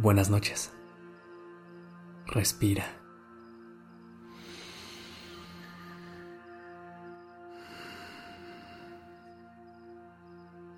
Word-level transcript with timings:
Buenas 0.00 0.30
noches. 0.30 0.72
Respira. 2.26 2.84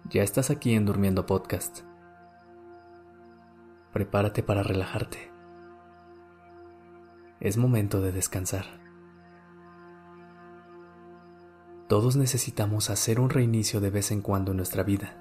Ya 0.08 0.22
estás 0.22 0.48
aquí 0.48 0.72
en 0.72 0.86
Durmiendo 0.86 1.26
Podcast. 1.26 1.80
Prepárate 3.92 4.42
para 4.42 4.62
relajarte. 4.62 5.30
Es 7.40 7.58
momento 7.58 8.00
de 8.00 8.12
descansar. 8.12 8.64
Todos 11.88 12.16
necesitamos 12.16 12.88
hacer 12.88 13.20
un 13.20 13.28
reinicio 13.28 13.82
de 13.82 13.90
vez 13.90 14.12
en 14.12 14.22
cuando 14.22 14.52
en 14.52 14.56
nuestra 14.56 14.82
vida. 14.82 15.14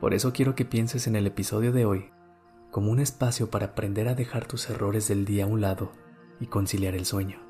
Por 0.00 0.12
eso 0.12 0.32
quiero 0.32 0.56
que 0.56 0.64
pienses 0.64 1.06
en 1.06 1.14
el 1.14 1.28
episodio 1.28 1.70
de 1.70 1.84
hoy 1.84 2.10
como 2.70 2.90
un 2.90 3.00
espacio 3.00 3.50
para 3.50 3.66
aprender 3.66 4.08
a 4.08 4.14
dejar 4.14 4.46
tus 4.46 4.70
errores 4.70 5.08
del 5.08 5.24
día 5.24 5.44
a 5.44 5.46
un 5.48 5.60
lado 5.60 5.92
y 6.38 6.46
conciliar 6.46 6.94
el 6.94 7.04
sueño. 7.04 7.40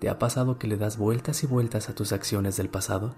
¿Te 0.00 0.08
ha 0.08 0.18
pasado 0.18 0.58
que 0.58 0.66
le 0.66 0.76
das 0.76 0.98
vueltas 0.98 1.42
y 1.44 1.46
vueltas 1.46 1.88
a 1.88 1.94
tus 1.94 2.12
acciones 2.12 2.56
del 2.56 2.68
pasado? 2.68 3.14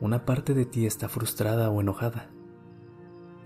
Una 0.00 0.24
parte 0.24 0.54
de 0.54 0.64
ti 0.64 0.86
está 0.86 1.08
frustrada 1.08 1.70
o 1.70 1.80
enojada 1.80 2.30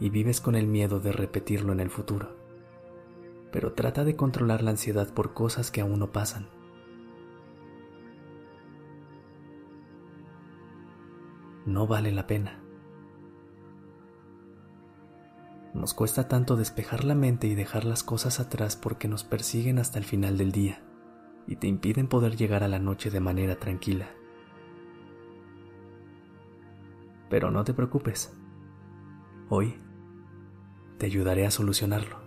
y 0.00 0.10
vives 0.10 0.40
con 0.40 0.54
el 0.54 0.66
miedo 0.66 1.00
de 1.00 1.12
repetirlo 1.12 1.72
en 1.72 1.80
el 1.80 1.88
futuro, 1.88 2.36
pero 3.52 3.72
trata 3.72 4.04
de 4.04 4.16
controlar 4.16 4.62
la 4.62 4.72
ansiedad 4.72 5.14
por 5.14 5.32
cosas 5.32 5.70
que 5.70 5.80
aún 5.80 5.98
no 5.98 6.12
pasan. 6.12 6.61
No 11.66 11.86
vale 11.86 12.12
la 12.12 12.26
pena. 12.26 12.60
Nos 15.74 15.94
cuesta 15.94 16.28
tanto 16.28 16.56
despejar 16.56 17.04
la 17.04 17.14
mente 17.14 17.46
y 17.46 17.54
dejar 17.54 17.84
las 17.84 18.02
cosas 18.02 18.40
atrás 18.40 18.76
porque 18.76 19.08
nos 19.08 19.24
persiguen 19.24 19.78
hasta 19.78 19.98
el 19.98 20.04
final 20.04 20.36
del 20.36 20.52
día 20.52 20.82
y 21.46 21.56
te 21.56 21.66
impiden 21.66 22.08
poder 22.08 22.36
llegar 22.36 22.62
a 22.62 22.68
la 22.68 22.78
noche 22.78 23.10
de 23.10 23.20
manera 23.20 23.56
tranquila. 23.56 24.10
Pero 27.30 27.50
no 27.50 27.64
te 27.64 27.72
preocupes. 27.72 28.36
Hoy 29.48 29.80
te 30.98 31.06
ayudaré 31.06 31.46
a 31.46 31.50
solucionarlo. 31.50 32.20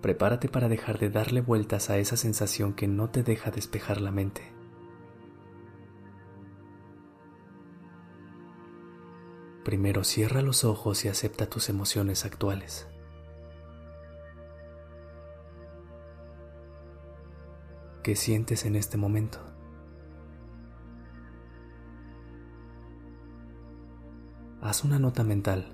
Prepárate 0.00 0.48
para 0.48 0.68
dejar 0.68 0.98
de 0.98 1.10
darle 1.10 1.40
vueltas 1.40 1.90
a 1.90 1.98
esa 1.98 2.16
sensación 2.16 2.74
que 2.74 2.88
no 2.88 3.10
te 3.10 3.22
deja 3.22 3.50
despejar 3.50 4.00
la 4.00 4.10
mente. 4.12 4.61
Primero 9.72 10.04
cierra 10.04 10.42
los 10.42 10.64
ojos 10.64 11.02
y 11.06 11.08
acepta 11.08 11.48
tus 11.48 11.70
emociones 11.70 12.26
actuales. 12.26 12.86
¿Qué 18.02 18.14
sientes 18.14 18.66
en 18.66 18.76
este 18.76 18.98
momento? 18.98 19.38
Haz 24.60 24.84
una 24.84 24.98
nota 24.98 25.24
mental. 25.24 25.72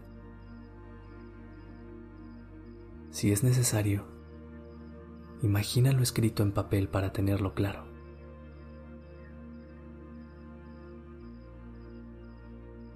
Si 3.10 3.32
es 3.32 3.42
necesario, 3.42 4.04
imagínalo 5.42 6.04
escrito 6.04 6.44
en 6.44 6.52
papel 6.52 6.88
para 6.88 7.12
tenerlo 7.12 7.52
claro. 7.52 7.87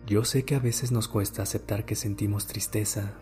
Yo 0.06 0.24
sé 0.24 0.44
que 0.44 0.56
a 0.56 0.58
veces 0.58 0.90
nos 0.90 1.06
cuesta 1.06 1.42
aceptar 1.42 1.84
que 1.84 1.94
sentimos 1.94 2.46
tristeza, 2.46 3.12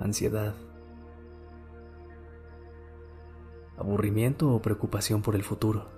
ansiedad, 0.00 0.54
aburrimiento 3.76 4.50
o 4.50 4.62
preocupación 4.62 5.20
por 5.20 5.36
el 5.36 5.44
futuro. 5.44 5.90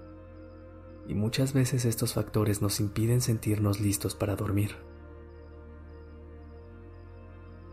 Y 1.07 1.15
muchas 1.15 1.53
veces 1.53 1.85
estos 1.85 2.15
factores 2.15 2.61
nos 2.61 2.81
impiden 2.81 3.21
sentirnos 3.21 3.81
listos 3.81 4.15
para 4.15 4.37
dormir. 4.37 4.77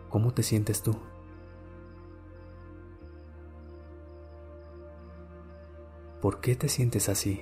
¿Cómo 0.09 0.33
te 0.33 0.43
sientes 0.43 0.83
tú? 0.83 0.95
¿Por 6.21 6.39
qué 6.39 6.55
te 6.55 6.69
sientes 6.69 7.09
así? 7.09 7.41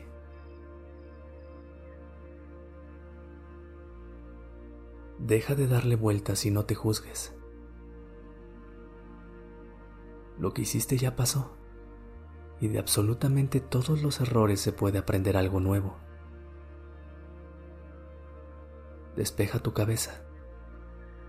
Deja 5.20 5.56
de 5.56 5.68
darle 5.68 5.96
vueltas 5.96 6.46
y 6.46 6.52
no 6.52 6.66
te 6.66 6.76
juzgues. 6.76 7.34
Lo 10.38 10.53
que 10.53 10.64
hiciste 10.64 10.98
ya 10.98 11.16
pasó, 11.16 11.56
y 12.59 12.68
de 12.68 12.80
absolutamente 12.80 13.59
todos 13.59 14.02
los 14.02 14.20
errores 14.20 14.59
se 14.59 14.74
puede 14.74 14.98
aprender 14.98 15.38
algo 15.38 15.59
nuevo. 15.59 15.98
Despeja 19.16 19.59
tu 19.59 19.74
cabeza, 19.74 20.25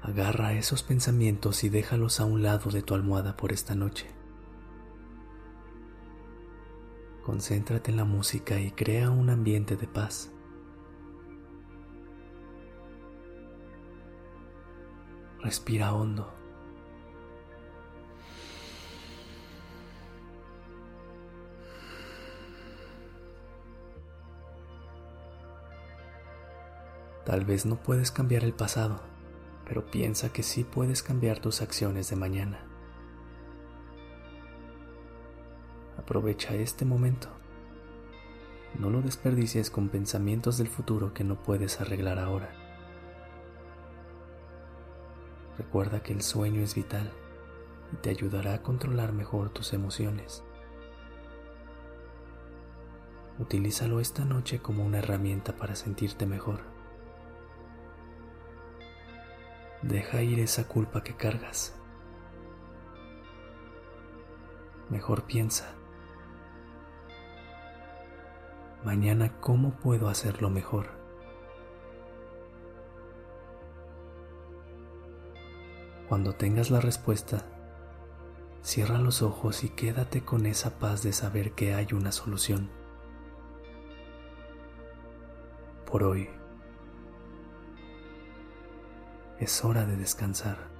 agarra 0.02 0.54
esos 0.54 0.82
pensamientos 0.82 1.62
y 1.62 1.68
déjalos 1.68 2.18
a 2.18 2.24
un 2.24 2.42
lado 2.42 2.70
de 2.70 2.82
tu 2.82 2.94
almohada 2.94 3.36
por 3.36 3.52
esta 3.52 3.76
noche. 3.76 4.06
Concéntrate 7.22 7.90
en 7.90 7.96
la 7.96 8.04
música 8.04 8.60
y 8.60 8.72
crea 8.72 9.10
un 9.10 9.30
ambiente 9.30 9.76
de 9.76 9.86
paz. 9.86 10.32
Respira 15.46 15.94
hondo. 15.94 16.28
Tal 27.24 27.44
vez 27.44 27.64
no 27.64 27.76
puedes 27.76 28.10
cambiar 28.10 28.42
el 28.42 28.54
pasado, 28.54 29.00
pero 29.64 29.86
piensa 29.86 30.32
que 30.32 30.42
sí 30.42 30.64
puedes 30.64 31.04
cambiar 31.04 31.38
tus 31.38 31.62
acciones 31.62 32.10
de 32.10 32.16
mañana. 32.16 32.66
Aprovecha 35.96 36.56
este 36.56 36.84
momento. 36.84 37.28
No 38.80 38.90
lo 38.90 39.00
desperdicies 39.00 39.70
con 39.70 39.90
pensamientos 39.90 40.58
del 40.58 40.66
futuro 40.66 41.14
que 41.14 41.22
no 41.22 41.40
puedes 41.40 41.80
arreglar 41.80 42.18
ahora. 42.18 42.65
Recuerda 45.58 46.02
que 46.02 46.12
el 46.12 46.22
sueño 46.22 46.62
es 46.62 46.74
vital 46.74 47.10
y 47.92 47.96
te 47.96 48.10
ayudará 48.10 48.54
a 48.54 48.62
controlar 48.62 49.12
mejor 49.12 49.50
tus 49.50 49.72
emociones. 49.72 50.44
Utilízalo 53.38 54.00
esta 54.00 54.24
noche 54.24 54.60
como 54.60 54.84
una 54.84 54.98
herramienta 54.98 55.56
para 55.56 55.76
sentirte 55.76 56.26
mejor. 56.26 56.60
Deja 59.82 60.22
ir 60.22 60.40
esa 60.40 60.66
culpa 60.66 61.02
que 61.02 61.16
cargas. 61.16 61.74
Mejor 64.90 65.24
piensa. 65.24 65.76
mañana 68.86 69.32
cómo 69.40 69.72
puedo 69.72 70.08
hacerlo 70.08 70.48
mejor. 70.48 71.05
Cuando 76.08 76.34
tengas 76.34 76.70
la 76.70 76.80
respuesta, 76.80 77.44
cierra 78.62 78.98
los 78.98 79.22
ojos 79.22 79.64
y 79.64 79.70
quédate 79.70 80.24
con 80.24 80.46
esa 80.46 80.78
paz 80.78 81.02
de 81.02 81.12
saber 81.12 81.52
que 81.52 81.74
hay 81.74 81.88
una 81.92 82.12
solución. 82.12 82.70
Por 85.84 86.04
hoy 86.04 86.28
es 89.40 89.64
hora 89.64 89.84
de 89.84 89.96
descansar. 89.96 90.75